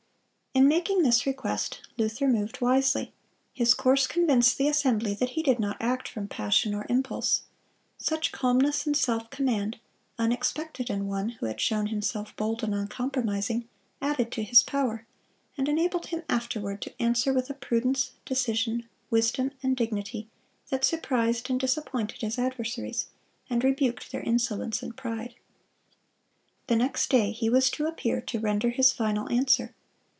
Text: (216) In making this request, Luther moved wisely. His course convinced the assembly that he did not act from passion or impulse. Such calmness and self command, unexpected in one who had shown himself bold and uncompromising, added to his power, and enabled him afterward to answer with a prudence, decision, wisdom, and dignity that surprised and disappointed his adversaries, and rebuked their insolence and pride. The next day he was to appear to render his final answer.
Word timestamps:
(216) 0.53 0.63
In 0.65 0.81
making 0.91 1.01
this 1.03 1.25
request, 1.25 1.79
Luther 1.97 2.27
moved 2.27 2.59
wisely. 2.59 3.13
His 3.53 3.73
course 3.73 4.05
convinced 4.05 4.57
the 4.57 4.67
assembly 4.67 5.13
that 5.13 5.29
he 5.29 5.43
did 5.43 5.59
not 5.61 5.77
act 5.79 6.09
from 6.09 6.27
passion 6.27 6.75
or 6.75 6.85
impulse. 6.89 7.43
Such 7.97 8.33
calmness 8.33 8.85
and 8.85 8.95
self 8.97 9.29
command, 9.29 9.79
unexpected 10.19 10.89
in 10.89 11.07
one 11.07 11.29
who 11.29 11.45
had 11.45 11.61
shown 11.61 11.87
himself 11.87 12.35
bold 12.35 12.63
and 12.63 12.75
uncompromising, 12.75 13.69
added 14.01 14.29
to 14.33 14.43
his 14.43 14.61
power, 14.61 15.07
and 15.57 15.69
enabled 15.69 16.07
him 16.07 16.21
afterward 16.27 16.81
to 16.81 17.01
answer 17.01 17.31
with 17.31 17.49
a 17.49 17.53
prudence, 17.53 18.11
decision, 18.25 18.89
wisdom, 19.09 19.53
and 19.63 19.77
dignity 19.77 20.27
that 20.69 20.83
surprised 20.83 21.49
and 21.49 21.61
disappointed 21.61 22.19
his 22.19 22.37
adversaries, 22.37 23.05
and 23.49 23.63
rebuked 23.63 24.11
their 24.11 24.21
insolence 24.23 24.83
and 24.83 24.97
pride. 24.97 25.35
The 26.67 26.75
next 26.75 27.09
day 27.09 27.31
he 27.31 27.49
was 27.49 27.69
to 27.71 27.85
appear 27.87 28.19
to 28.23 28.39
render 28.41 28.71
his 28.71 28.91
final 28.91 29.29
answer. 29.31 29.73